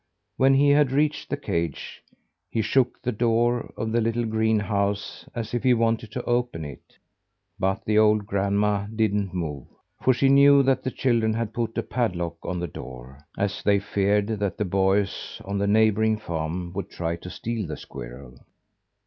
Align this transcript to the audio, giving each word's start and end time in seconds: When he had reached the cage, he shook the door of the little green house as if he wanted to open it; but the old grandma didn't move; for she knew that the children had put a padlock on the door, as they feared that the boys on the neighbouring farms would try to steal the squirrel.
When 0.35 0.55
he 0.55 0.71
had 0.71 0.91
reached 0.91 1.29
the 1.29 1.37
cage, 1.37 2.01
he 2.49 2.63
shook 2.63 2.99
the 3.03 3.11
door 3.11 3.71
of 3.77 3.91
the 3.91 4.01
little 4.01 4.25
green 4.25 4.59
house 4.59 5.29
as 5.35 5.53
if 5.53 5.61
he 5.61 5.75
wanted 5.75 6.11
to 6.13 6.23
open 6.23 6.65
it; 6.65 6.97
but 7.59 7.85
the 7.85 7.99
old 7.99 8.25
grandma 8.25 8.87
didn't 8.87 9.31
move; 9.31 9.67
for 10.03 10.11
she 10.11 10.27
knew 10.27 10.63
that 10.63 10.81
the 10.81 10.89
children 10.89 11.35
had 11.35 11.53
put 11.53 11.77
a 11.77 11.83
padlock 11.83 12.37
on 12.43 12.59
the 12.59 12.65
door, 12.65 13.19
as 13.37 13.61
they 13.61 13.77
feared 13.77 14.25
that 14.39 14.57
the 14.57 14.65
boys 14.65 15.39
on 15.45 15.59
the 15.59 15.67
neighbouring 15.67 16.17
farms 16.17 16.73
would 16.73 16.89
try 16.89 17.15
to 17.17 17.29
steal 17.29 17.67
the 17.67 17.77
squirrel. 17.77 18.39